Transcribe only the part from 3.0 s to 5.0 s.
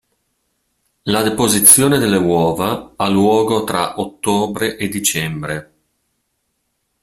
luogo tra ottobre e